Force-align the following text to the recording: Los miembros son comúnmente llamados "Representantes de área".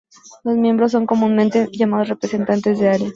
Los 0.43 0.57
miembros 0.57 0.93
son 0.93 1.05
comúnmente 1.05 1.69
llamados 1.71 2.09
"Representantes 2.09 2.79
de 2.79 2.89
área". 2.89 3.09